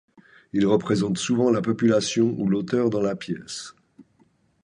[0.51, 3.75] Il représente souvent la population ou l'auteur dans la pièce.